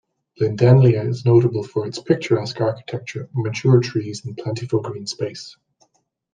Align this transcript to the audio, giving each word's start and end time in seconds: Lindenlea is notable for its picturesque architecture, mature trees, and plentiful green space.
Lindenlea 0.39 1.07
is 1.07 1.25
notable 1.27 1.61
for 1.61 1.85
its 1.85 1.99
picturesque 1.99 2.59
architecture, 2.59 3.29
mature 3.33 3.79
trees, 3.81 4.25
and 4.25 4.35
plentiful 4.35 4.81
green 4.81 5.05
space. 5.05 5.55